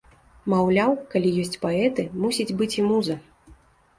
Маўляў, 0.53 0.93
калі 1.11 1.33
ёсць 1.41 1.59
паэты, 1.65 2.05
мусіць 2.23 2.55
быць 2.61 2.71
і 2.79 2.87
муза. 2.89 3.15